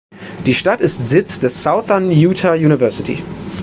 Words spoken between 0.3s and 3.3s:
Die Stadt ist Sitz der Southern Utah University.